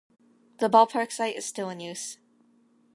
The 0.57 0.67
ballpark 0.67 1.11
site 1.11 1.35
is 1.35 1.45
still 1.45 1.69
in 1.69 1.79
use. 1.79 2.17